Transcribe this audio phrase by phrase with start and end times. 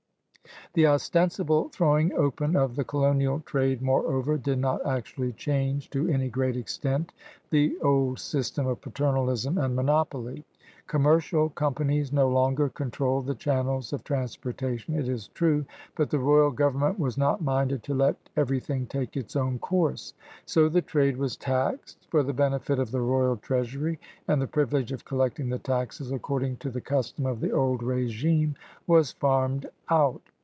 [0.73, 6.29] The ostensible throwing open of the colonial trade, moreover, did not actually change to any
[6.29, 7.11] great extent
[7.49, 10.45] the old system of paternalism and monopoly.
[10.87, 16.19] Commercial companies no longer con trolled the channels of transportation, it is true, but the
[16.19, 20.13] royal government was not minded to let everything take its own course.
[20.45, 24.93] So the trade was taxed for the benefit of the royal treasury, and the privilege
[24.93, 28.55] of collecting the taxes, according to the custom of the old regime,
[28.87, 30.21] was farmed out.